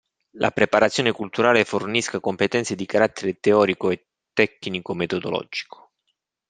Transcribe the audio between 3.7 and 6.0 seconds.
e tecnico-metodologico.